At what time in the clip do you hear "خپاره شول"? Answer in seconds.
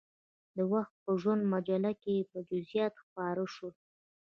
3.03-3.75